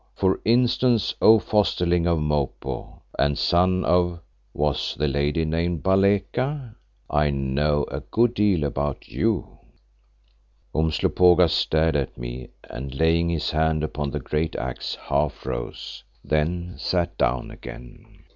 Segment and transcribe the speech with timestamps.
[0.15, 7.99] For instance, O fosterling of Mopo and son of—was the lady named Baleka?—I know a
[7.99, 9.59] good deal about you."
[10.73, 16.03] Umslopogaas stared at me and laying his hand upon the great axe, half rose.
[16.25, 18.23] Then he sat down again.